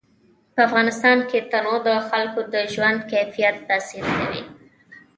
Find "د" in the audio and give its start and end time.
1.87-1.89, 2.53-2.55